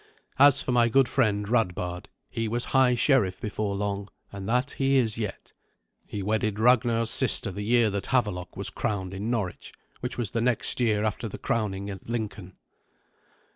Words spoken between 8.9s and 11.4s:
in Norwich, which was the next year after the